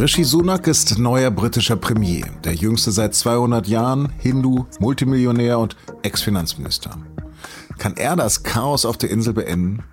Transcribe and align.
Rishi 0.00 0.24
Sunak 0.24 0.66
ist 0.66 0.98
neuer 0.98 1.30
britischer 1.30 1.76
Premier, 1.76 2.24
der 2.42 2.54
jüngste 2.54 2.90
seit 2.90 3.14
200 3.14 3.68
Jahren, 3.68 4.08
Hindu, 4.16 4.64
Multimillionär 4.78 5.58
und 5.58 5.76
Ex-Finanzminister. 6.00 6.96
Kann 7.76 7.98
er 7.98 8.16
das 8.16 8.42
Chaos 8.42 8.86
auf 8.86 8.96
der 8.96 9.10
Insel 9.10 9.34
beenden? 9.34 9.84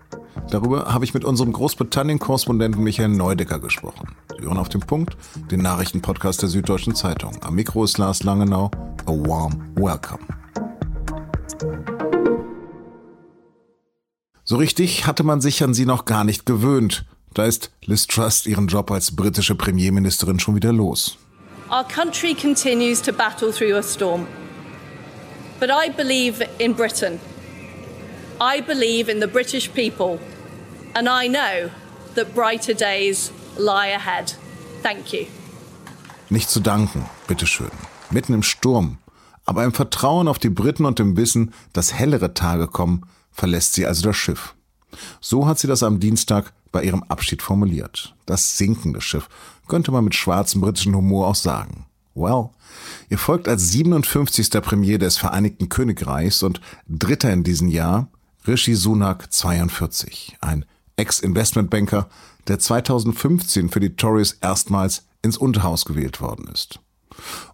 Darüber 0.49 0.93
habe 0.93 1.03
ich 1.03 1.13
mit 1.13 1.25
unserem 1.25 1.51
Großbritannien-Korrespondenten 1.51 2.81
Michael 2.81 3.09
Neudecker 3.09 3.59
gesprochen. 3.59 4.15
Sie 4.39 4.45
hören 4.45 4.59
auf 4.59 4.69
den 4.69 4.79
Punkt, 4.79 5.17
den 5.51 5.61
Nachrichtenpodcast 5.61 6.41
der 6.41 6.47
Süddeutschen 6.47 6.95
Zeitung. 6.95 7.43
Am 7.43 7.55
Mikro 7.55 7.83
ist 7.83 7.97
Lars 7.97 8.23
Langenau. 8.23 8.71
A 9.05 9.11
warm 9.11 9.73
welcome. 9.75 10.23
So 14.45 14.55
richtig 14.55 15.05
hatte 15.05 15.23
man 15.23 15.41
sich 15.41 15.61
an 15.65 15.73
sie 15.73 15.85
noch 15.85 16.05
gar 16.05 16.23
nicht 16.23 16.45
gewöhnt. 16.45 17.05
Da 17.33 17.45
ist 17.45 17.71
Liz 17.85 18.07
Truss 18.07 18.45
ihren 18.45 18.67
Job 18.67 18.91
als 18.91 19.15
britische 19.15 19.55
Premierministerin 19.55 20.39
schon 20.39 20.55
wieder 20.55 20.73
los. 20.73 21.17
Our 21.69 21.83
country 21.83 22.33
continues 22.33 23.01
to 23.01 23.11
battle 23.11 23.51
through 23.51 23.75
a 23.75 23.83
storm. 23.83 24.25
But 25.59 25.69
I 25.69 25.89
believe 25.89 26.45
in 26.59 26.73
Britain. 26.75 27.19
I 28.39 28.61
believe 28.61 29.11
in 29.11 29.19
the 29.19 29.27
British 29.27 29.69
people. 29.73 30.19
And 30.93 31.07
I 31.07 31.27
know 31.27 31.69
that 32.15 32.33
brighter 32.33 32.73
days 32.73 33.31
lie 33.57 33.89
ahead. 33.93 34.35
Thank 34.81 35.13
you. 35.13 35.25
Nicht 36.29 36.49
zu 36.49 36.59
danken, 36.59 37.05
bitteschön. 37.27 37.71
Mitten 38.11 38.33
im 38.33 38.43
Sturm. 38.43 38.97
Aber 39.45 39.63
im 39.63 39.73
Vertrauen 39.73 40.27
auf 40.27 40.39
die 40.39 40.49
Briten 40.49 40.85
und 40.85 40.99
im 40.99 41.17
Wissen, 41.17 41.53
dass 41.73 41.93
hellere 41.93 42.33
Tage 42.33 42.67
kommen, 42.67 43.05
verlässt 43.31 43.73
sie 43.73 43.85
also 43.85 44.03
das 44.03 44.15
Schiff. 44.17 44.55
So 45.21 45.47
hat 45.47 45.59
sie 45.59 45.67
das 45.67 45.83
am 45.83 45.99
Dienstag 45.99 46.53
bei 46.71 46.83
ihrem 46.83 47.03
Abschied 47.03 47.41
formuliert. 47.41 48.15
Das 48.25 48.57
sinkende 48.57 49.01
Schiff, 49.01 49.29
könnte 49.67 49.91
man 49.91 50.03
mit 50.03 50.15
schwarzem 50.15 50.61
britischen 50.61 50.95
Humor 50.95 51.27
auch 51.27 51.35
sagen. 51.35 51.85
Well, 52.15 52.49
ihr 53.09 53.17
folgt 53.17 53.47
als 53.47 53.69
57. 53.69 54.49
Premier 54.61 54.97
des 54.97 55.17
Vereinigten 55.17 55.69
Königreichs 55.69 56.41
und 56.41 56.61
Dritter 56.87 57.31
in 57.31 57.43
diesem 57.43 57.67
Jahr 57.67 58.09
Rishi 58.47 58.75
Sunak 58.75 59.31
42, 59.31 60.37
ein 60.41 60.65
Ex-Investmentbanker, 60.95 62.09
der 62.47 62.59
2015 62.59 63.69
für 63.69 63.79
die 63.79 63.95
Tories 63.95 64.37
erstmals 64.41 65.05
ins 65.21 65.37
Unterhaus 65.37 65.85
gewählt 65.85 66.21
worden 66.21 66.47
ist. 66.47 66.79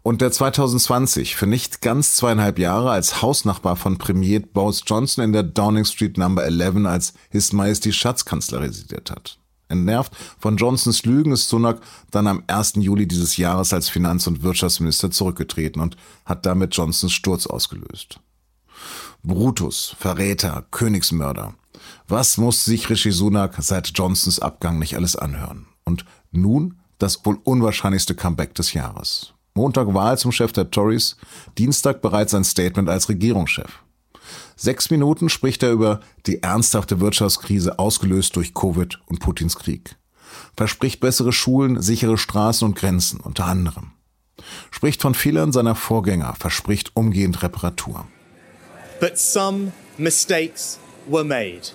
Und 0.01 0.21
der 0.21 0.31
2020 0.31 1.35
für 1.35 1.47
nicht 1.47 1.81
ganz 1.81 2.15
zweieinhalb 2.15 2.59
Jahre 2.59 2.91
als 2.91 3.21
Hausnachbar 3.21 3.75
von 3.75 3.97
Premier 3.97 4.41
Boris 4.41 4.83
Johnson 4.85 5.23
in 5.23 5.33
der 5.33 5.43
Downing 5.43 5.85
Street 5.85 6.17
Number 6.17 6.43
11 6.43 6.85
als 6.85 7.13
His 7.29 7.53
Majesty 7.53 7.93
Schatzkanzler 7.93 8.61
residiert 8.61 9.11
hat. 9.11 9.39
Entnervt 9.69 10.13
von 10.39 10.57
Johnsons 10.57 11.03
Lügen 11.03 11.31
ist 11.31 11.49
Sunak 11.49 11.79
dann 12.11 12.27
am 12.27 12.43
1. 12.47 12.73
Juli 12.77 13.07
dieses 13.07 13.37
Jahres 13.37 13.73
als 13.73 13.89
Finanz- 13.89 14.27
und 14.27 14.43
Wirtschaftsminister 14.43 15.09
zurückgetreten 15.09 15.81
und 15.81 15.97
hat 16.25 16.45
damit 16.45 16.75
Johnsons 16.75 17.11
Sturz 17.13 17.47
ausgelöst. 17.47 18.19
Brutus, 19.23 19.95
Verräter, 19.97 20.65
Königsmörder. 20.71 21.53
Was 22.07 22.37
muss 22.37 22.65
sich 22.65 22.89
Rishi 22.89 23.11
Sunak 23.11 23.55
seit 23.59 23.91
Johnsons 23.95 24.39
Abgang 24.39 24.79
nicht 24.79 24.95
alles 24.95 25.15
anhören? 25.15 25.67
Und 25.85 26.05
nun 26.31 26.77
das 26.99 27.25
wohl 27.25 27.39
unwahrscheinlichste 27.43 28.15
Comeback 28.15 28.53
des 28.55 28.73
Jahres. 28.73 29.33
Montag 29.55 29.93
Wahl 29.93 30.17
zum 30.17 30.31
Chef 30.31 30.51
der 30.51 30.71
Tories, 30.71 31.15
Dienstag 31.59 32.01
bereits 32.01 32.33
ein 32.33 32.43
Statement 32.43 32.89
als 32.89 33.07
Regierungschef. 33.07 33.83
Sechs 34.55 34.89
Minuten 34.89 35.29
spricht 35.29 35.61
er 35.61 35.71
über 35.71 35.99
die 36.25 36.41
ernsthafte 36.41 36.99
Wirtschaftskrise 36.99 37.77
ausgelöst 37.77 38.35
durch 38.35 38.53
Covid 38.55 38.99
und 39.05 39.19
Putins 39.19 39.57
Krieg. 39.57 39.95
Verspricht 40.57 40.99
bessere 41.01 41.31
Schulen, 41.31 41.81
sichere 41.81 42.17
Straßen 42.17 42.67
und 42.67 42.75
Grenzen 42.75 43.19
unter 43.19 43.45
anderem. 43.45 43.91
Spricht 44.71 45.01
von 45.01 45.13
Fehlern 45.13 45.51
seiner 45.51 45.75
Vorgänger, 45.75 46.33
verspricht 46.39 46.95
umgehend 46.95 47.43
Reparatur. 47.43 48.07
But 48.99 49.19
some 49.19 49.71
mistakes 49.97 50.79
were 51.07 51.23
made. 51.23 51.73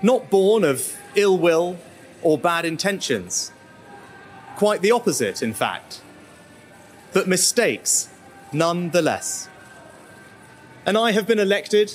Not 0.00 0.30
born 0.30 0.64
of 0.64 0.92
ill 1.14 1.40
will 1.40 1.76
or 2.22 2.38
bad 2.38 2.64
intentions. 2.64 3.52
Quite 4.56 4.82
the 4.82 4.92
opposite, 4.92 5.44
in 5.44 5.54
fact. 5.54 6.02
But 7.12 7.26
mistakes 7.26 8.08
nonetheless. 8.52 9.48
And 10.84 10.96
I 10.98 11.12
have 11.12 11.26
been 11.26 11.38
elected 11.38 11.92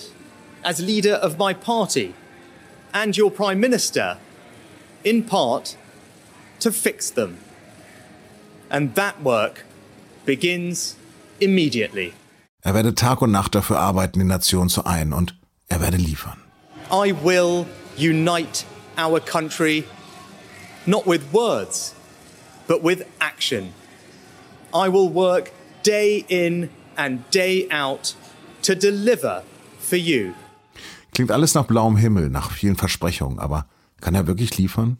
as 0.63 0.79
leader 0.79 1.15
of 1.15 1.37
my 1.37 1.53
party 1.53 2.13
and 2.93 3.17
your 3.17 3.31
Prime 3.31 3.59
Minister, 3.59 4.17
in 5.03 5.23
part, 5.23 5.75
to 6.59 6.71
fix 6.71 7.09
them. 7.11 7.37
And 8.69 8.95
that 8.95 9.21
work 9.21 9.65
begins 10.25 10.95
immediately. 11.39 12.13
Er 12.63 12.73
werde 12.73 12.93
Tag 12.95 13.21
und 13.21 13.31
Nacht 13.31 13.55
dafür 13.55 13.79
arbeiten, 13.79 14.19
die 14.19 14.25
Nation 14.25 14.67
zu 14.69 14.85
ein 14.85 15.13
und 15.13 15.35
er 15.69 15.79
werde 15.81 15.97
liefern. 15.97 16.41
I 16.91 17.13
will 17.23 17.65
unite 17.97 18.65
our 18.97 19.19
country 19.19 19.83
not 20.85 21.05
with 21.05 21.21
words, 21.31 21.93
but 22.67 22.81
with 22.81 23.05
action. 23.19 23.73
I 24.77 24.91
will 24.91 25.11
work 25.11 25.51
day 25.83 26.23
in 26.27 26.69
and 26.95 27.21
day 27.33 27.67
out 27.71 28.15
to 28.61 28.75
deliver 28.75 29.41
for 29.79 29.97
you. 29.97 30.33
Klingt 31.13 31.31
alles 31.31 31.55
nach 31.55 31.65
blauem 31.65 31.97
Himmel, 31.97 32.29
nach 32.29 32.51
vielen 32.51 32.75
Versprechungen, 32.75 33.39
aber 33.39 33.65
kann 34.01 34.13
er 34.13 34.27
wirklich 34.27 34.55
liefern? 34.57 34.97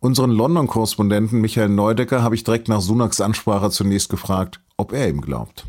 Unseren 0.00 0.30
London-Korrespondenten 0.30 1.40
Michael 1.40 1.68
Neudecker 1.68 2.22
habe 2.22 2.34
ich 2.34 2.42
direkt 2.42 2.68
nach 2.68 2.80
Sunaks 2.80 3.20
Ansprache 3.20 3.70
zunächst 3.70 4.08
gefragt, 4.08 4.60
ob 4.76 4.92
er 4.92 5.08
ihm 5.08 5.20
glaubt. 5.20 5.66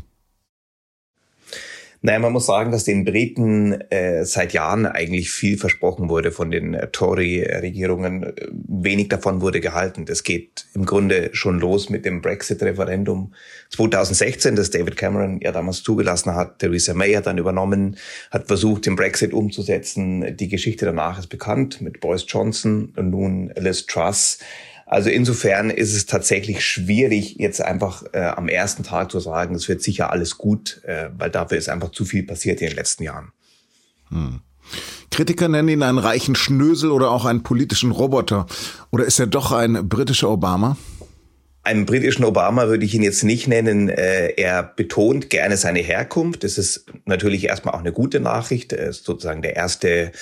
Naja, 2.00 2.20
man 2.20 2.32
muss 2.32 2.46
sagen, 2.46 2.70
dass 2.70 2.84
den 2.84 3.04
Briten 3.04 3.72
äh, 3.90 4.24
seit 4.24 4.52
Jahren 4.52 4.86
eigentlich 4.86 5.32
viel 5.32 5.58
versprochen 5.58 6.08
wurde 6.08 6.30
von 6.30 6.52
den 6.52 6.74
äh, 6.74 6.86
Tory-Regierungen. 6.88 8.32
Wenig 8.50 9.08
davon 9.08 9.40
wurde 9.40 9.60
gehalten. 9.60 10.04
Das 10.04 10.22
geht 10.22 10.66
im 10.74 10.86
Grunde 10.86 11.30
schon 11.32 11.58
los 11.58 11.90
mit 11.90 12.04
dem 12.04 12.20
Brexit-Referendum 12.22 13.34
2016, 13.70 14.54
das 14.54 14.70
David 14.70 14.96
Cameron 14.96 15.40
ja 15.40 15.50
damals 15.50 15.82
zugelassen 15.82 16.36
hat. 16.36 16.60
Theresa 16.60 16.94
May 16.94 17.14
hat 17.14 17.26
dann 17.26 17.38
übernommen, 17.38 17.96
hat 18.30 18.46
versucht, 18.46 18.86
den 18.86 18.94
Brexit 18.94 19.32
umzusetzen. 19.32 20.36
Die 20.36 20.48
Geschichte 20.48 20.86
danach 20.86 21.18
ist 21.18 21.28
bekannt 21.28 21.80
mit 21.80 21.98
Boris 21.98 22.24
Johnson 22.28 22.92
und 22.96 23.10
nun 23.10 23.52
Liz 23.56 23.86
Truss. 23.86 24.38
Also 24.90 25.10
insofern 25.10 25.68
ist 25.68 25.94
es 25.94 26.06
tatsächlich 26.06 26.64
schwierig, 26.64 27.36
jetzt 27.36 27.60
einfach 27.60 28.04
äh, 28.12 28.20
am 28.20 28.48
ersten 28.48 28.84
Tag 28.84 29.10
zu 29.10 29.20
sagen, 29.20 29.54
es 29.54 29.68
wird 29.68 29.82
sicher 29.82 30.10
alles 30.10 30.38
gut, 30.38 30.80
äh, 30.84 31.10
weil 31.16 31.30
dafür 31.30 31.58
ist 31.58 31.68
einfach 31.68 31.90
zu 31.92 32.06
viel 32.06 32.22
passiert 32.22 32.62
in 32.62 32.68
den 32.68 32.76
letzten 32.76 33.02
Jahren. 33.02 33.32
Hm. 34.08 34.40
Kritiker 35.10 35.48
nennen 35.48 35.68
ihn 35.68 35.82
einen 35.82 35.98
reichen 35.98 36.34
Schnösel 36.34 36.90
oder 36.90 37.10
auch 37.10 37.26
einen 37.26 37.42
politischen 37.42 37.90
Roboter. 37.90 38.46
Oder 38.90 39.04
ist 39.04 39.20
er 39.20 39.26
doch 39.26 39.52
ein 39.52 39.88
britischer 39.90 40.30
Obama? 40.30 40.78
Einen 41.68 41.84
britischen 41.84 42.24
Obama 42.24 42.68
würde 42.68 42.86
ich 42.86 42.94
ihn 42.94 43.02
jetzt 43.02 43.24
nicht 43.24 43.46
nennen. 43.46 43.90
Äh, 43.90 44.28
er 44.38 44.62
betont 44.62 45.28
gerne 45.28 45.58
seine 45.58 45.80
Herkunft. 45.80 46.42
Das 46.42 46.56
ist 46.56 46.86
natürlich 47.04 47.44
erstmal 47.44 47.74
auch 47.74 47.80
eine 47.80 47.92
gute 47.92 48.20
Nachricht. 48.20 48.72
Er 48.72 48.88
ist 48.88 49.04
sozusagen 49.04 49.42
der 49.42 49.54
erste 49.54 50.12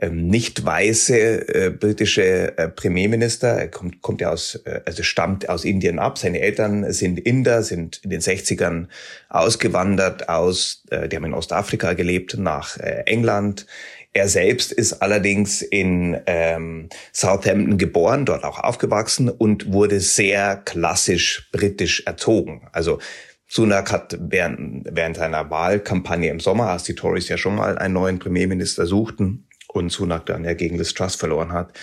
ähm, 0.00 0.28
nicht 0.28 0.64
weiße 0.64 1.54
äh, 1.54 1.70
britische 1.70 2.56
äh, 2.56 2.70
Premierminister. 2.70 3.48
Er 3.48 3.68
kommt, 3.68 4.00
kommt 4.00 4.22
ja 4.22 4.30
aus, 4.30 4.58
also 4.86 5.02
stammt 5.02 5.50
aus 5.50 5.66
Indien 5.66 5.98
ab. 5.98 6.16
Seine 6.16 6.40
Eltern 6.40 6.90
sind 6.90 7.20
Inder, 7.20 7.62
sind 7.62 8.00
in 8.02 8.08
den 8.08 8.22
60ern 8.22 8.86
ausgewandert 9.28 10.30
aus, 10.30 10.82
die 10.90 11.14
haben 11.14 11.24
in 11.24 11.34
Ostafrika 11.34 11.92
gelebt, 11.92 12.38
nach 12.38 12.78
England. 12.78 13.66
Er 14.16 14.28
selbst 14.30 14.72
ist 14.72 15.02
allerdings 15.02 15.60
in 15.60 16.16
ähm, 16.24 16.88
Southampton 17.12 17.76
geboren, 17.76 18.24
dort 18.24 18.44
auch 18.44 18.58
aufgewachsen 18.58 19.28
und 19.28 19.74
wurde 19.74 20.00
sehr 20.00 20.56
klassisch 20.56 21.50
britisch 21.52 22.02
erzogen. 22.06 22.66
Also 22.72 22.98
Sunak 23.46 23.92
hat 23.92 24.16
während, 24.18 24.88
während 24.90 25.18
seiner 25.18 25.50
Wahlkampagne 25.50 26.30
im 26.30 26.40
Sommer, 26.40 26.70
als 26.70 26.84
die 26.84 26.94
Tories 26.94 27.28
ja 27.28 27.36
schon 27.36 27.56
mal 27.56 27.76
einen 27.76 27.92
neuen 27.92 28.18
Premierminister 28.18 28.86
suchten, 28.86 29.48
und 29.68 29.92
Sunak 29.92 30.24
dann 30.24 30.44
ja 30.44 30.54
gegen 30.54 30.78
Liz 30.78 30.94
Truss 30.94 31.16
verloren 31.16 31.52
hat, 31.52 31.74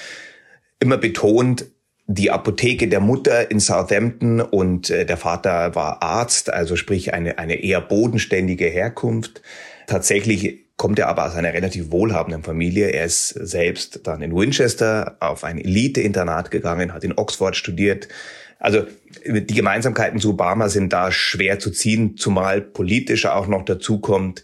immer 0.80 0.98
betont, 0.98 1.68
die 2.08 2.32
Apotheke 2.32 2.88
der 2.88 3.00
Mutter 3.00 3.52
in 3.52 3.60
Southampton 3.60 4.42
und 4.42 4.90
äh, 4.90 5.06
der 5.06 5.18
Vater 5.18 5.76
war 5.76 6.02
Arzt, 6.02 6.52
also 6.52 6.78
sprich 6.78 7.14
eine, 7.14 7.38
eine 7.38 7.64
eher 7.64 7.80
bodenständige 7.80 8.66
Herkunft. 8.66 9.44
Tatsächlich 9.86 10.63
kommt 10.84 11.00
er 11.00 11.08
aber 11.08 11.26
aus 11.26 11.36
einer 11.36 11.54
relativ 11.54 11.92
wohlhabenden 11.92 12.44
Familie. 12.44 12.90
Er 12.90 13.06
ist 13.06 13.30
selbst 13.30 14.02
dann 14.04 14.22
in 14.22 14.36
Winchester 14.36 15.16
auf 15.22 15.46
ein 15.46 15.58
Elite-Internat 15.58 16.52
gegangen, 16.52 16.94
hat 16.94 17.06
in 17.06 17.18
Oxford 17.18 17.56
studiert. 17.56 18.10
Also 18.60 18.84
die 19.26 19.54
Gemeinsamkeiten 19.54 20.20
zu 20.20 20.32
Obama 20.32 20.68
sind 20.68 20.92
da 20.92 21.10
schwer 21.10 21.58
zu 21.58 21.72
ziehen, 21.72 22.18
zumal 22.18 22.60
politisch 22.60 23.26
auch 23.28 23.48
noch 23.48 23.64
dazu 23.64 24.00
kommt, 24.00 24.44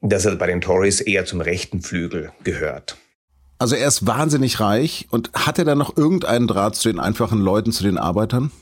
dass 0.00 0.26
er 0.26 0.36
bei 0.36 0.46
den 0.46 0.60
Tories 0.60 1.00
eher 1.00 1.24
zum 1.24 1.40
rechten 1.40 1.82
Flügel 1.82 2.30
gehört. 2.44 2.96
Also 3.58 3.74
er 3.74 3.88
ist 3.88 4.06
wahnsinnig 4.06 4.60
reich 4.60 5.08
und 5.10 5.32
hat 5.32 5.58
er 5.58 5.64
dann 5.64 5.78
noch 5.78 5.96
irgendeinen 5.96 6.46
Draht 6.46 6.76
zu 6.76 6.88
den 6.88 7.00
einfachen 7.00 7.40
Leuten, 7.40 7.72
zu 7.72 7.82
den 7.82 7.98
Arbeitern? 7.98 8.52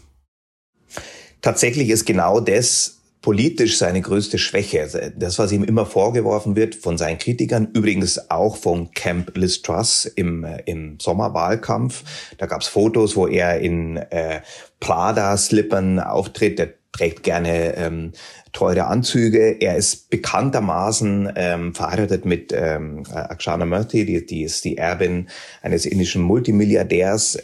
Tatsächlich 1.42 1.90
ist 1.90 2.06
genau 2.06 2.40
das 2.40 3.01
politisch 3.22 3.78
seine 3.78 4.00
größte 4.00 4.36
Schwäche. 4.36 4.82
Also 4.82 4.98
das, 5.16 5.38
was 5.38 5.52
ihm 5.52 5.64
immer 5.64 5.86
vorgeworfen 5.86 6.56
wird 6.56 6.74
von 6.74 6.98
seinen 6.98 7.18
Kritikern, 7.18 7.68
übrigens 7.72 8.30
auch 8.30 8.56
vom 8.56 8.90
Camp 8.92 9.36
Liz 9.36 9.62
Truss 9.62 10.04
im, 10.04 10.44
äh, 10.44 10.60
im 10.66 10.98
Sommerwahlkampf. 11.00 12.02
Da 12.38 12.46
gab 12.46 12.60
es 12.60 12.68
Fotos, 12.68 13.16
wo 13.16 13.28
er 13.28 13.60
in 13.60 13.96
äh, 13.96 14.40
Prada-Slippern 14.80 16.00
auftritt. 16.00 16.58
Der 16.58 16.74
trägt 16.92 17.22
gerne 17.22 17.74
ähm, 17.76 18.12
teure 18.52 18.86
Anzüge. 18.86 19.56
Er 19.60 19.76
ist 19.76 20.10
bekanntermaßen 20.10 21.32
ähm, 21.36 21.74
verheiratet 21.74 22.26
mit 22.26 22.52
ähm, 22.54 23.04
Akshana 23.12 23.64
Murthy, 23.64 24.04
die, 24.04 24.26
die 24.26 24.42
ist 24.42 24.64
die 24.64 24.76
Erbin 24.76 25.28
eines 25.62 25.86
indischen 25.86 26.22
Multimilliardärs. 26.22 27.38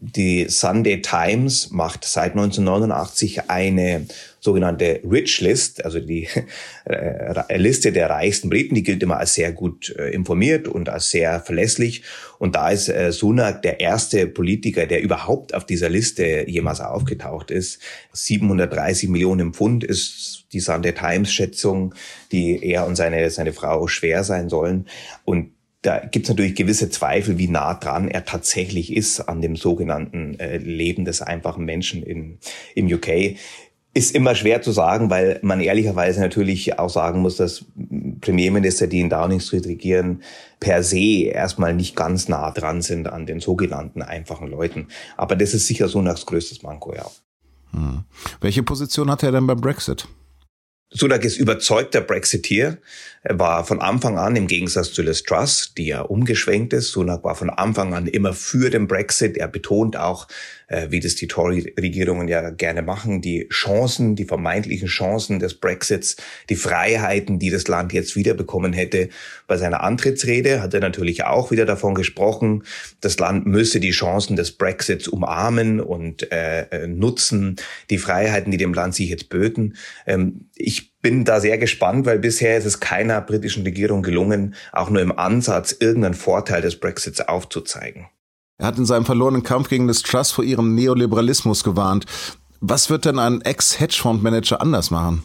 Die 0.00 0.46
Sunday 0.48 1.02
Times 1.02 1.70
macht 1.70 2.04
seit 2.04 2.32
1989 2.32 3.48
eine 3.48 4.06
sogenannte 4.40 5.00
Rich 5.08 5.40
List, 5.40 5.84
also 5.84 6.00
die 6.00 6.28
äh, 6.84 7.56
Liste 7.56 7.92
der 7.92 8.10
reichsten 8.10 8.50
Briten, 8.50 8.74
die 8.74 8.82
gilt 8.82 9.02
immer 9.02 9.18
als 9.18 9.34
sehr 9.34 9.52
gut 9.52 9.94
äh, 9.98 10.10
informiert 10.10 10.66
und 10.66 10.88
als 10.88 11.10
sehr 11.10 11.40
verlässlich. 11.40 12.02
Und 12.38 12.56
da 12.56 12.70
ist 12.70 12.88
äh, 12.88 13.12
Sunak 13.12 13.62
der 13.62 13.80
erste 13.80 14.26
Politiker, 14.26 14.86
der 14.86 15.02
überhaupt 15.02 15.54
auf 15.54 15.66
dieser 15.66 15.88
Liste 15.88 16.46
jemals 16.48 16.80
aufgetaucht 16.80 17.50
ist. 17.50 17.80
730 18.12 19.08
Millionen 19.10 19.52
Pfund 19.52 19.84
ist 19.84 20.46
die 20.52 20.60
Sunday 20.60 20.92
Times 20.92 21.32
Schätzung, 21.32 21.94
die 22.32 22.58
er 22.64 22.86
und 22.86 22.96
seine, 22.96 23.30
seine 23.30 23.52
Frau 23.52 23.86
schwer 23.86 24.24
sein 24.24 24.48
sollen. 24.48 24.86
Und 25.24 25.52
da 25.82 25.98
gibt 25.98 26.26
es 26.26 26.30
natürlich 26.30 26.54
gewisse 26.54 26.90
Zweifel, 26.90 27.38
wie 27.38 27.48
nah 27.48 27.74
dran 27.74 28.08
er 28.08 28.24
tatsächlich 28.24 28.94
ist 28.94 29.20
an 29.20 29.40
dem 29.40 29.56
sogenannten 29.56 30.38
äh, 30.38 30.58
Leben 30.58 31.04
des 31.04 31.22
einfachen 31.22 31.64
Menschen 31.64 32.02
in, 32.02 32.38
im 32.74 32.86
UK. 32.86 33.36
Ist 33.92 34.14
immer 34.14 34.36
schwer 34.36 34.62
zu 34.62 34.70
sagen, 34.70 35.10
weil 35.10 35.40
man 35.42 35.60
ehrlicherweise 35.60 36.20
natürlich 36.20 36.78
auch 36.78 36.90
sagen 36.90 37.20
muss, 37.20 37.36
dass 37.36 37.64
Premierminister, 38.20 38.86
die 38.86 39.00
in 39.00 39.10
Downing 39.10 39.40
Street 39.40 39.66
regieren, 39.66 40.22
per 40.60 40.84
se 40.84 41.24
erstmal 41.24 41.74
nicht 41.74 41.96
ganz 41.96 42.28
nah 42.28 42.52
dran 42.52 42.82
sind 42.82 43.08
an 43.08 43.26
den 43.26 43.40
sogenannten 43.40 44.02
einfachen 44.02 44.48
Leuten. 44.48 44.88
Aber 45.16 45.34
das 45.34 45.54
ist 45.54 45.66
sicher 45.66 45.88
Sunaks 45.88 46.24
größtes 46.26 46.62
Manko, 46.62 46.94
ja. 46.94 47.10
Hm. 47.72 48.04
Welche 48.40 48.62
Position 48.62 49.10
hat 49.10 49.22
er 49.22 49.32
denn 49.32 49.46
beim 49.46 49.60
Brexit? 49.60 50.06
Sunak 50.92 51.24
ist 51.24 51.36
überzeugter 51.36 52.00
Brexiteer. 52.00 52.78
Er 53.22 53.38
war 53.38 53.64
von 53.64 53.80
Anfang 53.80 54.18
an, 54.18 54.34
im 54.34 54.48
Gegensatz 54.48 54.92
zu 54.92 55.02
Liz 55.02 55.22
Truss, 55.22 55.72
die 55.78 55.86
ja 55.86 56.00
umgeschwenkt 56.00 56.72
ist, 56.72 56.90
Sunak 56.90 57.22
war 57.22 57.36
von 57.36 57.48
Anfang 57.48 57.94
an 57.94 58.08
immer 58.08 58.32
für 58.32 58.70
den 58.70 58.88
Brexit. 58.88 59.36
Er 59.36 59.46
betont 59.46 59.96
auch, 59.96 60.26
äh, 60.70 60.90
wie 60.90 61.00
das 61.00 61.16
die 61.16 61.26
Tory-Regierungen 61.26 62.28
ja 62.28 62.50
gerne 62.50 62.80
machen, 62.80 63.20
die 63.20 63.48
Chancen, 63.48 64.16
die 64.16 64.24
vermeintlichen 64.24 64.88
Chancen 64.88 65.38
des 65.38 65.54
Brexits, 65.54 66.16
die 66.48 66.56
Freiheiten, 66.56 67.38
die 67.38 67.50
das 67.50 67.68
Land 67.68 67.92
jetzt 67.92 68.16
wiederbekommen 68.16 68.72
hätte. 68.72 69.10
Bei 69.46 69.58
seiner 69.58 69.82
Antrittsrede 69.82 70.62
hat 70.62 70.72
er 70.72 70.80
natürlich 70.80 71.24
auch 71.24 71.50
wieder 71.50 71.66
davon 71.66 71.94
gesprochen, 71.94 72.62
das 73.00 73.18
Land 73.18 73.46
müsse 73.46 73.80
die 73.80 73.90
Chancen 73.90 74.36
des 74.36 74.52
Brexits 74.52 75.08
umarmen 75.08 75.80
und 75.80 76.30
äh, 76.32 76.62
äh 76.70 76.86
nutzen, 76.86 77.56
die 77.90 77.98
Freiheiten, 77.98 78.52
die 78.52 78.56
dem 78.56 78.72
Land 78.72 78.94
sich 78.94 79.10
jetzt 79.10 79.28
böten. 79.28 79.76
Ähm, 80.06 80.46
ich 80.54 80.92
bin 81.00 81.24
da 81.24 81.40
sehr 81.40 81.58
gespannt, 81.58 82.06
weil 82.06 82.18
bisher 82.18 82.56
ist 82.56 82.66
es 82.66 82.78
keiner 82.78 83.20
britischen 83.20 83.64
Regierung 83.64 84.02
gelungen, 84.02 84.54
auch 84.72 84.90
nur 84.90 85.02
im 85.02 85.18
Ansatz 85.18 85.74
irgendeinen 85.78 86.14
Vorteil 86.14 86.62
des 86.62 86.78
Brexits 86.78 87.20
aufzuzeigen. 87.20 88.06
Er 88.60 88.66
hat 88.66 88.76
in 88.76 88.84
seinem 88.84 89.06
verlorenen 89.06 89.42
Kampf 89.42 89.70
gegen 89.70 89.88
das 89.88 90.02
Trust 90.02 90.34
vor 90.34 90.44
ihrem 90.44 90.74
Neoliberalismus 90.74 91.64
gewarnt. 91.64 92.04
Was 92.60 92.90
wird 92.90 93.06
denn 93.06 93.18
ein 93.18 93.40
Ex-Hedgefondsmanager 93.40 94.60
anders 94.60 94.90
machen? 94.90 95.24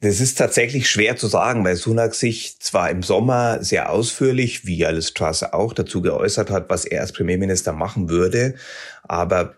Das 0.00 0.20
ist 0.20 0.38
tatsächlich 0.38 0.88
schwer 0.88 1.16
zu 1.16 1.26
sagen, 1.26 1.64
weil 1.64 1.74
Sunak 1.74 2.14
sich 2.14 2.60
zwar 2.60 2.88
im 2.90 3.02
Sommer 3.02 3.64
sehr 3.64 3.90
ausführlich, 3.90 4.64
wie 4.64 4.86
Alice 4.86 5.12
Truss 5.12 5.42
auch, 5.42 5.72
dazu 5.72 6.02
geäußert 6.02 6.50
hat, 6.50 6.70
was 6.70 6.84
er 6.84 7.00
als 7.00 7.12
Premierminister 7.12 7.72
machen 7.72 8.08
würde, 8.08 8.54
aber 9.02 9.57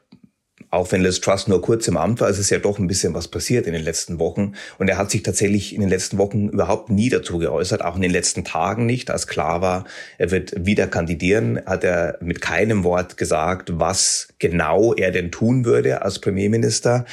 auch 0.71 0.93
wenn 0.93 1.03
Liz 1.03 1.21
Truss 1.21 1.49
nur 1.49 1.61
kurz 1.61 1.89
im 1.89 1.97
Amt 1.97 2.21
war, 2.21 2.29
ist 2.29 2.39
es 2.39 2.49
ja 2.49 2.59
doch 2.59 2.79
ein 2.79 2.87
bisschen 2.87 3.13
was 3.13 3.27
passiert 3.27 3.67
in 3.67 3.73
den 3.73 3.83
letzten 3.83 4.21
Wochen. 4.21 4.53
Und 4.79 4.89
er 4.89 4.99
hat 4.99 5.11
sich 5.11 5.25
tatsächlich 5.25 5.75
in 5.75 5.81
den 5.81 5.91
letzten 5.91 6.17
Wochen 6.17 6.49
überhaupt 6.49 6.91
nie 6.91 7.09
dazu 7.09 7.39
geäußert, 7.39 7.85
auch 7.85 7.97
in 7.97 8.03
den 8.03 8.13
letzten 8.13 8.45
Tagen 8.45 8.87
nicht. 8.87 9.11
Als 9.11 9.27
klar 9.27 9.63
war, 9.63 9.85
er 10.19 10.31
wird 10.31 10.55
wieder 10.65 10.87
kandidieren, 10.87 11.61
hat 11.67 11.83
er 11.83 12.19
mit 12.21 12.41
keinem 12.41 12.85
Wort 12.85 13.17
gesagt, 13.17 13.73
was 13.81 14.29
genau 14.39 14.95
er 14.95 15.11
denn 15.11 15.33
tun 15.33 15.65
würde 15.65 16.03
als 16.03 16.21
Premierminister. 16.21 17.05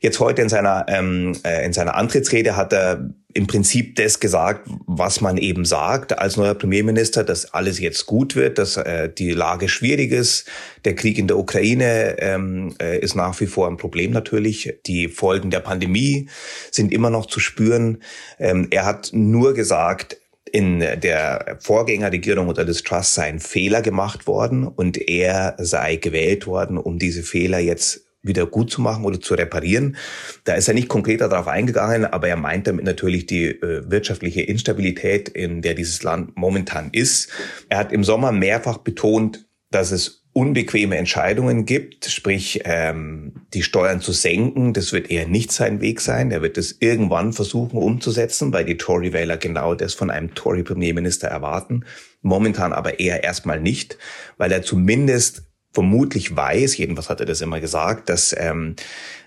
Jetzt 0.00 0.20
heute 0.20 0.42
in 0.42 0.50
seiner, 0.50 0.84
ähm, 0.88 1.32
äh, 1.44 1.64
in 1.64 1.72
seiner 1.72 1.94
Antrittsrede 1.94 2.56
hat 2.56 2.72
er 2.74 3.08
im 3.34 3.46
Prinzip 3.46 3.96
das 3.96 4.20
gesagt, 4.20 4.68
was 4.86 5.20
man 5.20 5.36
eben 5.36 5.64
sagt 5.66 6.18
als 6.18 6.36
neuer 6.36 6.54
Premierminister, 6.54 7.24
dass 7.24 7.52
alles 7.52 7.78
jetzt 7.78 8.06
gut 8.06 8.34
wird, 8.34 8.56
dass 8.58 8.78
äh, 8.78 9.10
die 9.12 9.32
Lage 9.32 9.68
schwierig 9.68 10.12
ist. 10.12 10.46
Der 10.84 10.94
Krieg 10.94 11.18
in 11.18 11.28
der 11.28 11.38
Ukraine 11.38 12.16
ähm, 12.18 12.74
äh, 12.80 12.98
ist 12.98 13.14
nach 13.14 13.38
wie 13.40 13.46
vor 13.46 13.68
ein 13.68 13.76
Problem 13.76 14.12
natürlich. 14.12 14.78
Die 14.86 15.08
Folgen 15.08 15.50
der 15.50 15.60
Pandemie 15.60 16.28
sind 16.70 16.90
immer 16.90 17.10
noch 17.10 17.26
zu 17.26 17.38
spüren. 17.38 18.02
Ähm, 18.38 18.68
er 18.70 18.86
hat 18.86 19.10
nur 19.12 19.52
gesagt, 19.52 20.16
in 20.50 20.80
der 20.80 21.58
Vorgängerregierung 21.60 22.48
unter 22.48 22.64
des 22.64 22.82
Trust 22.82 23.12
sei 23.12 23.24
ein 23.24 23.40
Fehler 23.40 23.82
gemacht 23.82 24.26
worden 24.26 24.66
und 24.66 24.96
er 24.96 25.54
sei 25.58 25.96
gewählt 25.96 26.46
worden, 26.46 26.78
um 26.78 26.98
diese 26.98 27.22
Fehler 27.22 27.58
jetzt 27.58 28.07
wieder 28.22 28.46
gut 28.46 28.70
zu 28.70 28.80
machen 28.80 29.04
oder 29.04 29.20
zu 29.20 29.34
reparieren. 29.34 29.96
Da 30.44 30.54
ist 30.54 30.68
er 30.68 30.74
nicht 30.74 30.88
konkreter 30.88 31.28
darauf 31.28 31.48
eingegangen, 31.48 32.04
aber 32.04 32.28
er 32.28 32.36
meint 32.36 32.66
damit 32.66 32.84
natürlich 32.84 33.26
die 33.26 33.46
äh, 33.46 33.90
wirtschaftliche 33.90 34.42
Instabilität, 34.42 35.28
in 35.28 35.62
der 35.62 35.74
dieses 35.74 36.02
Land 36.02 36.36
momentan 36.36 36.90
ist. 36.92 37.30
Er 37.68 37.78
hat 37.78 37.92
im 37.92 38.04
Sommer 38.04 38.32
mehrfach 38.32 38.78
betont, 38.78 39.46
dass 39.70 39.92
es 39.92 40.24
unbequeme 40.32 40.96
Entscheidungen 40.96 41.64
gibt, 41.64 42.04
sprich 42.04 42.60
ähm, 42.64 43.46
die 43.54 43.64
Steuern 43.64 44.00
zu 44.00 44.12
senken, 44.12 44.72
das 44.72 44.92
wird 44.92 45.10
eher 45.10 45.26
nicht 45.26 45.50
sein 45.50 45.80
Weg 45.80 46.00
sein. 46.00 46.30
Er 46.30 46.42
wird 46.42 46.56
es 46.58 46.76
irgendwann 46.80 47.32
versuchen 47.32 47.76
umzusetzen, 47.76 48.52
weil 48.52 48.64
die 48.64 48.76
Tory-Wähler 48.76 49.36
genau 49.36 49.74
das 49.74 49.94
von 49.94 50.10
einem 50.10 50.34
Tory-Premierminister 50.34 51.26
erwarten. 51.26 51.84
Momentan 52.22 52.72
aber 52.72 53.00
eher 53.00 53.24
erstmal 53.24 53.60
nicht, 53.60 53.98
weil 54.36 54.52
er 54.52 54.62
zumindest 54.62 55.47
vermutlich 55.72 56.34
weiß, 56.34 56.76
jedenfalls 56.76 57.08
hat 57.08 57.20
er 57.20 57.26
das 57.26 57.40
immer 57.40 57.60
gesagt, 57.60 58.08
dass 58.08 58.34
ähm, 58.36 58.76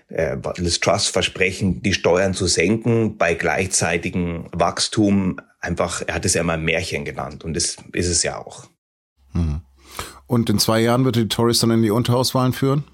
äh, 0.08 0.36
Liz 0.56 0.80
Truss 0.80 1.08
versprechen, 1.08 1.82
die 1.82 1.94
Steuern 1.94 2.34
zu 2.34 2.46
senken 2.46 3.16
bei 3.16 3.34
gleichzeitigem 3.34 4.46
Wachstum. 4.52 5.40
Einfach, 5.60 6.02
er 6.06 6.14
hat 6.14 6.24
es 6.24 6.34
ja 6.34 6.40
immer 6.40 6.56
Märchen 6.56 7.04
genannt 7.04 7.44
und 7.44 7.54
das 7.54 7.76
ist 7.92 8.08
es 8.08 8.22
ja 8.22 8.38
auch. 8.38 8.66
Mhm. 9.32 9.62
Und 10.26 10.48
in 10.50 10.58
zwei 10.58 10.80
Jahren 10.80 11.04
wird 11.04 11.16
die 11.16 11.28
Tories 11.28 11.60
dann 11.60 11.70
in 11.70 11.82
die 11.82 11.90
Unterhauswahlen 11.90 12.52
führen? 12.52 12.84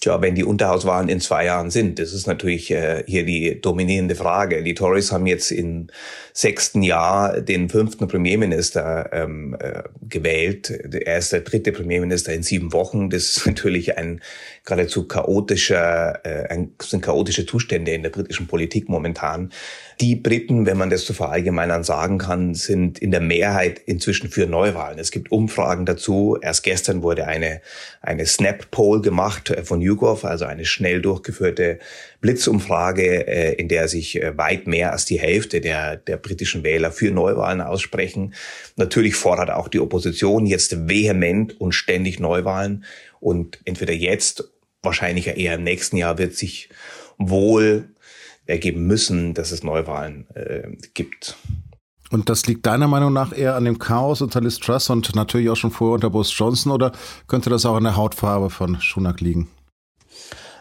Tja, 0.00 0.20
wenn 0.20 0.34
die 0.34 0.44
Unterhauswahlen 0.44 1.08
in 1.08 1.20
zwei 1.20 1.46
Jahren 1.46 1.70
sind, 1.70 1.98
das 1.98 2.12
ist 2.12 2.26
natürlich 2.26 2.70
äh, 2.70 3.02
hier 3.06 3.24
die 3.24 3.60
dominierende 3.60 4.14
Frage. 4.14 4.62
Die 4.62 4.74
Tories 4.74 5.10
haben 5.10 5.26
jetzt 5.26 5.50
im 5.50 5.86
sechsten 6.34 6.82
Jahr 6.82 7.40
den 7.40 7.70
fünften 7.70 8.06
Premierminister 8.06 9.08
ähm, 9.12 9.56
äh, 9.58 9.84
gewählt. 10.02 10.68
Er 10.68 11.16
ist 11.16 11.32
der 11.32 11.40
dritte 11.40 11.72
Premierminister 11.72 12.34
in 12.34 12.42
sieben 12.42 12.74
Wochen. 12.74 13.08
Das 13.08 13.22
ist 13.38 13.46
natürlich 13.46 13.96
ein 13.96 14.20
geradezu 14.66 15.08
chaotischer, 15.08 16.20
äh, 16.26 16.52
ein, 16.52 16.74
sind 16.82 17.00
chaotische 17.00 17.46
Zustände 17.46 17.92
in 17.92 18.02
der 18.02 18.10
britischen 18.10 18.48
Politik 18.48 18.90
momentan. 18.90 19.50
Die 20.02 20.14
Briten, 20.14 20.66
wenn 20.66 20.76
man 20.76 20.90
das 20.90 21.06
so 21.06 21.14
verallgemeinern 21.14 21.84
sagen 21.84 22.18
kann, 22.18 22.52
sind 22.52 22.98
in 22.98 23.12
der 23.12 23.22
Mehrheit 23.22 23.80
inzwischen 23.86 24.28
für 24.28 24.46
Neuwahlen. 24.46 24.98
Es 24.98 25.10
gibt 25.10 25.32
Umfragen 25.32 25.86
dazu. 25.86 26.36
Erst 26.42 26.64
gestern 26.64 27.02
wurde 27.02 27.26
eine, 27.26 27.62
eine 28.02 28.26
Snap-Poll 28.26 29.00
gemacht 29.00 29.48
äh, 29.48 29.64
von 29.64 29.80
YouGov, 29.86 30.24
also 30.24 30.44
eine 30.44 30.64
schnell 30.64 31.00
durchgeführte 31.00 31.78
Blitzumfrage, 32.20 33.26
äh, 33.26 33.54
in 33.54 33.68
der 33.68 33.88
sich 33.88 34.20
äh, 34.20 34.36
weit 34.36 34.66
mehr 34.66 34.92
als 34.92 35.04
die 35.04 35.18
Hälfte 35.18 35.60
der, 35.60 35.96
der 35.96 36.16
britischen 36.16 36.64
Wähler 36.64 36.92
für 36.92 37.10
Neuwahlen 37.10 37.60
aussprechen. 37.60 38.34
Natürlich 38.76 39.14
fordert 39.14 39.50
auch 39.50 39.68
die 39.68 39.80
Opposition 39.80 40.46
jetzt 40.46 40.88
vehement 40.88 41.60
und 41.60 41.72
ständig 41.72 42.20
Neuwahlen. 42.20 42.84
Und 43.20 43.60
entweder 43.64 43.94
jetzt, 43.94 44.52
wahrscheinlich 44.82 45.26
eher 45.26 45.54
im 45.54 45.64
nächsten 45.64 45.96
Jahr, 45.96 46.18
wird 46.18 46.34
sich 46.34 46.68
wohl 47.18 47.88
ergeben 48.46 48.86
müssen, 48.86 49.34
dass 49.34 49.50
es 49.50 49.62
Neuwahlen 49.62 50.26
äh, 50.34 50.68
gibt. 50.94 51.36
Und 52.10 52.28
das 52.28 52.46
liegt 52.46 52.66
deiner 52.66 52.86
Meinung 52.86 53.12
nach 53.12 53.36
eher 53.36 53.56
an 53.56 53.64
dem 53.64 53.78
Chaos 53.78 54.22
unter 54.22 54.40
Liz 54.40 54.58
Truss 54.58 54.90
und 54.90 55.14
natürlich 55.16 55.50
auch 55.50 55.56
schon 55.56 55.72
vorher 55.72 55.94
unter 55.94 56.10
Boris 56.10 56.36
Johnson 56.36 56.72
oder 56.72 56.92
könnte 57.26 57.50
das 57.50 57.66
auch 57.66 57.74
an 57.74 57.84
der 57.84 57.96
Hautfarbe 57.96 58.50
von 58.50 58.80
Schunak 58.80 59.20
liegen? 59.20 59.48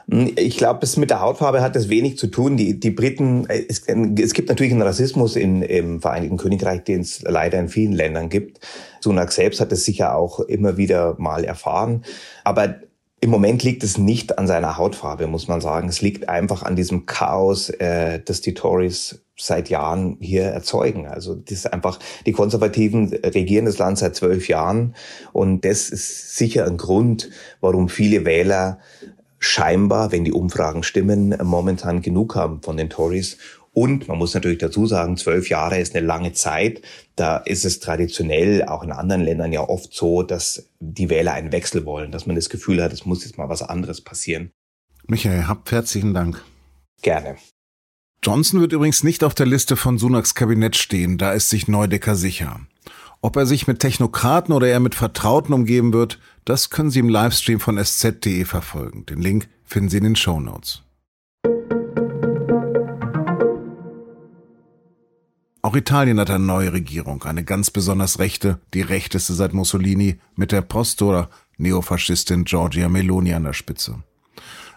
Hm, 0.10 0.34
ich 0.36 0.58
glaube, 0.58 0.80
es 0.84 0.98
mit 0.98 1.10
der 1.10 1.22
Hautfarbe 1.22 1.62
hat 1.62 1.76
das 1.76 1.90
wenig 1.90 2.18
zu 2.18 2.28
tun. 2.28 2.58
Die, 2.58 2.80
die 2.80 2.92
Briten, 2.92 3.50
äh, 3.50 3.66
es, 3.68 3.84
es 3.88 4.34
gibt 4.34 4.50
natürlich 4.50 4.74
einen 4.74 4.82
Rassismus 4.82 5.36
in, 5.36 5.62
im 5.62 6.02
Vereinigten 6.02 6.38
Königreich, 6.38 6.84
den 6.84 7.02
es 7.02 7.22
leider 7.22 7.60
in 7.60 7.70
vielen 7.70 7.94
Ländern 7.94 8.30
gibt. 8.30 8.60
Sunak 9.02 9.32
selbst 9.32 9.60
hat 9.60 9.72
es 9.72 9.86
sicher 9.86 10.16
auch 10.16 10.40
immer 10.40 10.78
wieder 10.78 11.16
mal 11.18 11.44
erfahren. 11.44 12.04
Aber 12.44 12.76
im 13.22 13.30
Moment 13.30 13.64
liegt 13.64 13.84
es 13.84 13.98
nicht 13.98 14.38
an 14.38 14.46
seiner 14.46 14.78
Hautfarbe, 14.78 15.26
muss 15.28 15.48
man 15.48 15.62
sagen. 15.62 15.90
Es 15.90 16.02
liegt 16.02 16.30
einfach 16.30 16.64
an 16.64 16.76
diesem 16.76 17.06
Chaos, 17.06 17.70
äh, 17.70 18.20
das 18.24 18.42
die 18.42 18.54
Tories 18.54 19.22
seit 19.38 19.70
Jahren 19.70 20.18
hier 20.20 20.44
erzeugen. 20.44 21.08
Also 21.08 21.36
das 21.36 21.52
ist 21.52 21.74
einfach, 21.74 22.00
die 22.26 22.32
Konservativen 22.32 23.14
regieren 23.14 23.66
das 23.66 23.78
Land 23.78 23.98
seit 23.98 24.16
zwölf 24.16 24.48
Jahren 24.48 24.96
und 25.34 25.66
das 25.66 25.90
ist 25.90 26.38
sicher 26.38 26.66
ein 26.66 26.78
Grund, 26.78 27.30
warum 27.60 27.90
viele 27.90 28.26
Wähler 28.26 28.80
scheinbar, 29.46 30.12
wenn 30.12 30.24
die 30.24 30.34
Umfragen 30.34 30.84
stimmen, 30.84 31.36
momentan 31.44 32.02
genug 32.02 32.36
haben 32.36 32.62
von 32.62 32.78
den 32.78 32.90
Tories. 32.90 33.38
Und 33.72 34.08
man 34.08 34.18
muss 34.18 34.34
natürlich 34.34 34.60
dazu 34.60 34.88
sagen, 34.88 35.18
zwölf 35.18 35.50
Jahre 35.50 35.80
ist 35.80 35.96
eine 35.96 36.06
lange 36.06 36.32
Zeit. 36.32 36.82
Da 37.16 37.38
ist 37.38 37.66
es 37.66 37.80
traditionell 37.82 38.64
auch 38.64 38.84
in 38.84 38.92
anderen 38.92 39.22
Ländern 39.22 39.52
ja 39.52 39.62
oft 39.62 39.94
so, 39.94 40.24
dass 40.24 40.70
die 40.80 41.10
Wähler 41.10 41.34
einen 41.34 41.52
Wechsel 41.52 41.86
wollen, 41.86 42.12
dass 42.12 42.26
man 42.26 42.38
das 42.38 42.50
Gefühl 42.50 42.82
hat, 42.82 42.94
es 42.94 43.06
muss 43.06 43.26
jetzt 43.26 43.38
mal 43.38 43.50
was 43.50 43.62
anderes 43.62 44.02
passieren. 44.02 44.52
Michael, 45.08 45.48
habt 45.48 45.72
herzlichen 45.72 46.14
Dank. 46.14 46.42
Gerne. 47.02 47.36
Johnson 48.24 48.62
wird 48.62 48.74
übrigens 48.74 49.04
nicht 49.04 49.24
auf 49.24 49.36
der 49.36 49.46
Liste 49.46 49.76
von 49.76 49.98
Sunaks 49.98 50.34
Kabinett 50.34 50.76
stehen, 50.76 51.18
da 51.18 51.34
ist 51.34 51.50
sich 51.50 51.68
Neudecker 51.68 52.16
sicher. 52.16 52.62
Ob 53.22 53.36
er 53.36 53.46
sich 53.46 53.68
mit 53.68 53.80
Technokraten 53.80 54.54
oder 54.54 54.68
eher 54.68 54.80
mit 54.80 54.96
Vertrauten 54.96 55.54
umgeben 55.54 55.94
wird, 55.94 56.20
das 56.46 56.70
können 56.70 56.92
Sie 56.92 57.00
im 57.00 57.10
Livestream 57.10 57.60
von 57.60 57.78
sz.de 57.78 58.46
verfolgen. 58.46 59.06
Den 59.06 59.22
Link 59.22 59.48
finden 59.64 59.90
Sie 59.90 59.98
in 59.98 60.04
den 60.04 60.16
Show 60.16 60.40
Notes. 60.40 60.84
Auch 65.66 65.76
Italien 65.76 66.20
hat 66.20 66.30
eine 66.30 66.46
neue 66.46 66.74
Regierung, 66.74 67.24
eine 67.24 67.44
ganz 67.44 67.72
besonders 67.72 68.20
rechte, 68.20 68.60
die 68.76 68.82
rechteste 68.82 69.34
seit 69.34 69.54
Mussolini, 69.54 70.20
mit 70.36 70.52
der 70.52 70.62
Post- 70.62 71.02
oder 71.02 71.32
Neofaschistin 71.58 72.44
Giorgia 72.44 72.88
Meloni 72.88 73.34
an 73.34 73.46
der 73.46 73.54
Spitze. 73.54 74.04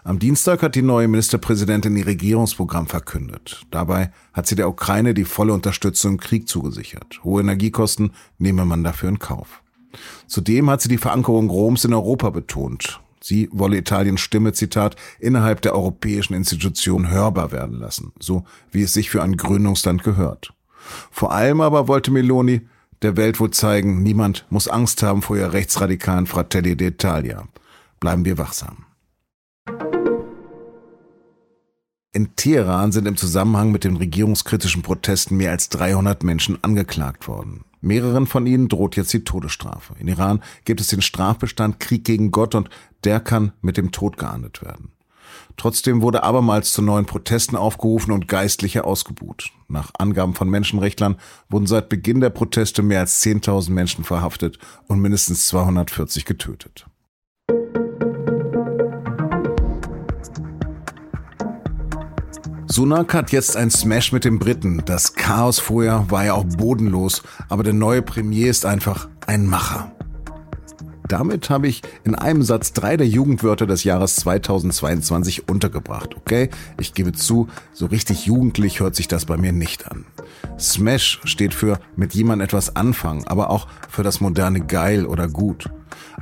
Am 0.03 0.17
Dienstag 0.19 0.61
hat 0.63 0.75
die 0.75 0.81
neue 0.81 1.07
Ministerpräsidentin 1.07 1.95
ihr 1.97 2.05
Regierungsprogramm 2.05 2.87
verkündet. 2.87 3.65
Dabei 3.69 4.11
hat 4.33 4.47
sie 4.47 4.55
der 4.55 4.69
Ukraine 4.69 5.13
die 5.13 5.25
volle 5.25 5.53
Unterstützung 5.53 6.13
im 6.13 6.19
Krieg 6.19 6.47
zugesichert. 6.47 7.19
Hohe 7.23 7.41
Energiekosten 7.41 8.11
nehme 8.37 8.65
man 8.65 8.83
dafür 8.83 9.09
in 9.09 9.19
Kauf. 9.19 9.61
Zudem 10.27 10.69
hat 10.69 10.81
sie 10.81 10.89
die 10.89 10.97
Verankerung 10.97 11.49
Roms 11.49 11.83
in 11.83 11.93
Europa 11.93 12.29
betont. 12.29 13.01
Sie 13.21 13.49
wolle 13.51 13.77
Italiens 13.77 14.21
Stimme, 14.21 14.53
Zitat, 14.53 14.95
innerhalb 15.19 15.61
der 15.61 15.75
europäischen 15.75 16.33
Institutionen 16.33 17.09
hörbar 17.09 17.51
werden 17.51 17.77
lassen, 17.77 18.13
so 18.19 18.45
wie 18.71 18.83
es 18.83 18.93
sich 18.93 19.09
für 19.09 19.21
ein 19.21 19.35
Gründungsland 19.35 20.03
gehört. 20.03 20.53
Vor 21.11 21.33
allem 21.33 21.59
aber 21.59 21.87
wollte 21.87 22.11
Meloni 22.11 22.61
der 23.01 23.17
Welt 23.17 23.39
wohl 23.39 23.51
zeigen, 23.51 24.03
niemand 24.03 24.45
muss 24.49 24.67
Angst 24.67 25.03
haben 25.03 25.21
vor 25.21 25.37
ihr 25.37 25.51
rechtsradikalen 25.51 26.27
Fratelli 26.27 26.73
d'Italia. 26.73 27.43
Bleiben 27.99 28.25
wir 28.25 28.37
wachsam. 28.37 28.85
In 32.11 32.35
Teheran 32.35 32.91
sind 32.91 33.07
im 33.07 33.17
Zusammenhang 33.17 33.71
mit 33.71 33.83
den 33.83 33.95
regierungskritischen 33.95 34.81
Protesten 34.81 35.37
mehr 35.37 35.51
als 35.51 35.69
300 35.69 36.23
Menschen 36.23 36.57
angeklagt 36.63 37.27
worden. 37.27 37.65
Mehreren 37.81 38.25
von 38.25 38.47
ihnen 38.47 38.67
droht 38.67 38.95
jetzt 38.95 39.13
die 39.13 39.23
Todesstrafe. 39.23 39.93
In 39.99 40.07
Iran 40.07 40.41
gibt 40.65 40.81
es 40.81 40.87
den 40.87 41.03
Strafbestand 41.03 41.79
Krieg 41.79 42.03
gegen 42.03 42.31
Gott 42.31 42.55
und 42.55 42.71
der 43.03 43.19
kann 43.19 43.51
mit 43.61 43.77
dem 43.77 43.91
Tod 43.91 44.17
geahndet 44.17 44.63
werden. 44.63 44.91
Trotzdem 45.55 46.01
wurde 46.01 46.23
abermals 46.23 46.73
zu 46.73 46.81
neuen 46.81 47.05
Protesten 47.05 47.55
aufgerufen 47.55 48.11
und 48.11 48.27
Geistliche 48.27 48.85
ausgebuht. 48.85 49.51
Nach 49.67 49.91
Angaben 49.99 50.33
von 50.33 50.49
Menschenrechtlern 50.49 51.17
wurden 51.47 51.67
seit 51.67 51.89
Beginn 51.89 52.21
der 52.21 52.31
Proteste 52.31 52.81
mehr 52.81 53.01
als 53.01 53.21
10.000 53.23 53.69
Menschen 53.69 54.03
verhaftet 54.03 54.57
und 54.87 54.99
mindestens 54.99 55.45
240 55.47 56.25
getötet. 56.25 56.87
Sunak 62.71 63.15
hat 63.15 63.31
jetzt 63.31 63.57
ein 63.57 63.71
Smash 63.71 64.11
mit 64.11 64.25
den 64.25 64.37
Briten. 64.37 64.83
Das 64.85 65.15
Chaos 65.15 65.59
vorher 65.59 66.05
war 66.09 66.25
ja 66.25 66.33
auch 66.35 66.45
bodenlos, 66.45 67.23
aber 67.49 67.63
der 67.63 67.73
neue 67.73 68.03
Premier 68.03 68.51
ist 68.51 68.63
einfach 68.63 69.09
ein 69.25 69.47
Macher. 69.47 69.91
Damit 71.09 71.49
habe 71.49 71.67
ich 71.67 71.81
in 72.03 72.13
einem 72.13 72.43
Satz 72.43 72.71
drei 72.71 72.95
der 72.95 73.07
Jugendwörter 73.07 73.65
des 73.65 73.83
Jahres 73.83 74.15
2022 74.17 75.49
untergebracht. 75.49 76.15
Okay, 76.15 76.49
ich 76.79 76.93
gebe 76.93 77.13
zu, 77.13 77.49
so 77.73 77.87
richtig 77.87 78.27
jugendlich 78.27 78.79
hört 78.79 78.95
sich 78.95 79.07
das 79.07 79.25
bei 79.25 79.35
mir 79.35 79.51
nicht 79.51 79.91
an. 79.91 80.05
Smash 80.59 81.19
steht 81.23 81.55
für 81.55 81.79
mit 81.95 82.13
jemand 82.13 82.43
etwas 82.43 82.75
anfangen, 82.75 83.25
aber 83.25 83.49
auch 83.49 83.67
für 83.89 84.03
das 84.03 84.21
moderne 84.21 84.61
geil 84.61 85.07
oder 85.07 85.27
gut. 85.27 85.71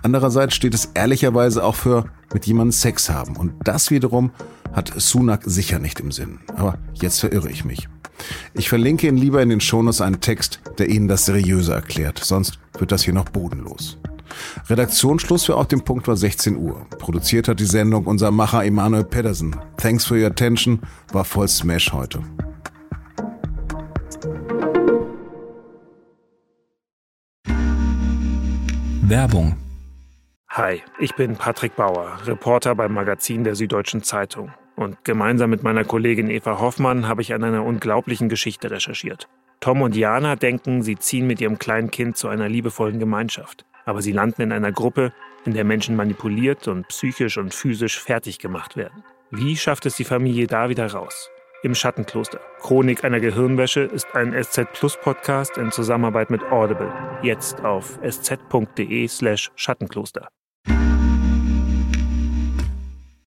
Andererseits 0.04 0.56
steht 0.56 0.74
es 0.74 0.90
ehrlicherweise 0.94 1.66
auch 1.66 1.76
für 1.76 2.06
mit 2.34 2.46
jemandem 2.46 2.72
Sex 2.72 3.10
haben. 3.10 3.36
Und 3.36 3.56
das 3.66 3.92
wiederum 3.92 4.32
hat 4.72 4.94
Sunak 4.96 5.42
sicher 5.46 5.80
nicht 5.80 6.00
im 6.00 6.14
Sinn. 6.14 6.40
Aber 6.56 6.78
jetzt 6.94 7.20
verirre 7.20 7.50
ich 7.50 7.66
mich. 7.66 7.90
Ich 8.54 8.70
verlinke 8.70 9.08
Ihnen 9.08 9.18
lieber 9.18 9.42
in 9.42 9.50
den 9.50 9.60
Shownotes 9.60 10.00
einen 10.00 10.22
Text, 10.22 10.62
der 10.78 10.88
Ihnen 10.88 11.10
das 11.10 11.26
seriöser 11.26 11.76
erklärt. 11.76 12.20
Sonst 12.24 12.58
wird 12.80 12.94
das 12.94 13.04
hier 13.04 13.14
noch 13.14 13.26
bodenlos. 13.26 13.98
Redaktionsschluss 14.70 15.46
für 15.46 15.56
auf 15.56 15.68
dem 15.68 15.84
Punkt 15.84 16.08
war 16.08 16.18
16 16.18 16.58
Uhr. 16.58 16.86
Produziert 16.98 17.48
hat 17.48 17.60
die 17.60 17.66
Sendung 17.66 18.06
unser 18.06 18.32
Macher 18.32 18.66
Emanuel 18.66 19.04
Pedersen. 19.04 19.56
Thanks 19.78 20.06
for 20.06 20.18
your 20.18 20.28
attention. 20.28 20.82
War 21.12 21.26
voll 21.26 21.48
Smash 21.48 21.92
heute. 21.94 22.22
Werbung. 29.10 29.56
Hi, 30.50 30.82
ich 31.00 31.16
bin 31.16 31.36
Patrick 31.36 31.76
Bauer, 31.76 32.18
Reporter 32.26 32.76
beim 32.76 32.94
Magazin 32.94 33.44
der 33.44 33.56
Süddeutschen 33.56 34.04
Zeitung. 34.04 34.52
Und 34.76 35.04
gemeinsam 35.06 35.50
mit 35.50 35.64
meiner 35.64 35.86
Kollegin 35.86 36.30
Eva 36.30 36.60
Hoffmann 36.60 37.08
habe 37.08 37.22
ich 37.22 37.34
an 37.34 37.44
einer 37.44 37.64
unglaublichen 37.64 38.28
Geschichte 38.28 38.70
recherchiert. 38.70 39.30
Tom 39.60 39.82
und 39.82 39.96
Jana 39.96 40.36
denken, 40.36 40.82
sie 40.84 40.98
ziehen 40.98 41.26
mit 41.26 41.42
ihrem 41.42 41.58
kleinen 41.58 41.90
Kind 41.90 42.18
zu 42.18 42.28
einer 42.28 42.50
liebevollen 42.50 43.00
Gemeinschaft 43.00 43.67
aber 43.88 44.02
sie 44.02 44.12
landen 44.12 44.42
in 44.44 44.52
einer 44.52 44.72
Gruppe, 44.72 45.14
in 45.46 45.54
der 45.54 45.64
Menschen 45.64 45.96
manipuliert 45.96 46.68
und 46.68 46.88
psychisch 46.90 47.38
und 47.38 47.54
physisch 47.54 48.00
fertig 48.00 48.38
gemacht 48.38 48.76
werden. 48.76 49.04
Wie 49.32 49.56
schafft 49.56 49.86
es 49.86 49.96
die 49.96 50.04
Familie 50.04 50.46
da 50.46 50.70
wieder 50.70 50.92
raus? 50.92 51.30
Im 51.64 51.74
Schattenkloster. 51.74 52.40
Chronik 52.60 53.04
einer 53.04 53.20
Gehirnwäsche 53.20 53.82
ist 53.82 54.14
ein 54.14 54.36
SZ 54.44 54.74
Plus 54.74 54.98
Podcast 55.02 55.58
in 55.58 55.72
Zusammenarbeit 55.72 56.30
mit 56.30 56.44
Audible. 56.52 56.92
Jetzt 57.24 57.64
auf 57.64 57.98
sz.de 58.04 59.08
slash 59.08 59.52
Schattenkloster. 59.56 60.28